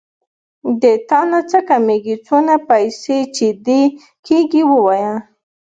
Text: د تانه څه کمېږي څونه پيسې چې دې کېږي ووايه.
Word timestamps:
د 0.81 0.83
تانه 1.09 1.39
څه 1.49 1.59
کمېږي 1.69 2.15
څونه 2.25 2.55
پيسې 2.69 3.17
چې 3.35 3.47
دې 3.65 3.81
کېږي 4.25 4.63
ووايه. 4.71 5.13